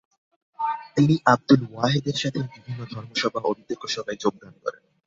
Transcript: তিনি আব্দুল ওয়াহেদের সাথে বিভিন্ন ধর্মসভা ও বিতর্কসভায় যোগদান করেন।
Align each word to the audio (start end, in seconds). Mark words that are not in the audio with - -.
তিনি 0.95 1.15
আব্দুল 1.25 1.61
ওয়াহেদের 1.67 2.17
সাথে 2.17 2.39
বিভিন্ন 2.47 2.79
ধর্মসভা 2.93 3.39
ও 3.43 3.51
বিতর্কসভায় 3.57 4.21
যোগদান 4.23 4.53
করেন। 4.63 4.83